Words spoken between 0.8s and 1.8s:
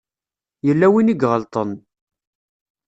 win i iɣelṭen.